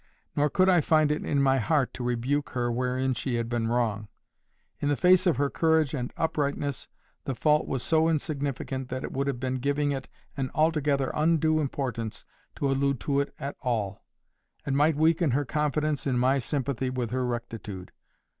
[0.35, 3.67] Nor could I find it in my heart to rebuke her wherein she had been
[3.67, 4.07] wrong.
[4.79, 6.89] In the face of her courage and uprightness,
[7.25, 11.59] the fault was so insignificant that it would have been giving it an altogether undue
[11.59, 12.25] importance
[12.55, 14.03] to allude to it at all,
[14.65, 17.91] and might weaken her confidence in my sympathy with her rectitude.